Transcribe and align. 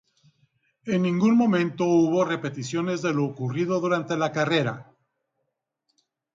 En 0.93 0.99
ningún 1.07 1.35
momento 1.41 1.83
hubo 1.85 2.25
repeticiones 2.25 3.03
de 3.03 3.13
lo 3.13 3.23
ocurrido 3.25 3.79
durante 3.79 4.17
la 4.17 4.31
carrera. 4.31 4.89